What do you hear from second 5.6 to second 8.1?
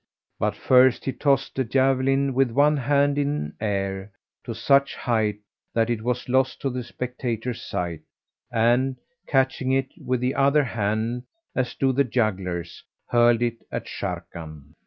that it was lost to the spectators' sight;